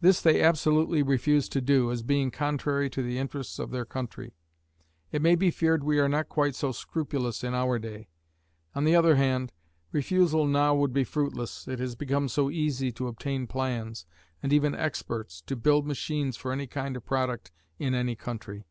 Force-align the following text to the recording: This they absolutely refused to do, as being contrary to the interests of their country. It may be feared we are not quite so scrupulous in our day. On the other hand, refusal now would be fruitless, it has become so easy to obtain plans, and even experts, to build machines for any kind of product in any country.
This 0.00 0.22
they 0.22 0.40
absolutely 0.40 1.02
refused 1.02 1.52
to 1.52 1.60
do, 1.60 1.92
as 1.92 2.02
being 2.02 2.30
contrary 2.30 2.88
to 2.88 3.02
the 3.02 3.18
interests 3.18 3.58
of 3.58 3.70
their 3.70 3.84
country. 3.84 4.32
It 5.12 5.20
may 5.20 5.34
be 5.34 5.50
feared 5.50 5.84
we 5.84 5.98
are 5.98 6.08
not 6.08 6.30
quite 6.30 6.54
so 6.54 6.72
scrupulous 6.72 7.44
in 7.44 7.52
our 7.52 7.78
day. 7.78 8.08
On 8.74 8.84
the 8.84 8.96
other 8.96 9.16
hand, 9.16 9.52
refusal 9.92 10.46
now 10.46 10.74
would 10.74 10.94
be 10.94 11.04
fruitless, 11.04 11.68
it 11.68 11.80
has 11.80 11.96
become 11.96 12.30
so 12.30 12.48
easy 12.50 12.90
to 12.92 13.08
obtain 13.08 13.46
plans, 13.46 14.06
and 14.42 14.54
even 14.54 14.74
experts, 14.74 15.42
to 15.42 15.54
build 15.54 15.86
machines 15.86 16.38
for 16.38 16.50
any 16.50 16.66
kind 16.66 16.96
of 16.96 17.04
product 17.04 17.50
in 17.78 17.94
any 17.94 18.16
country. 18.16 18.64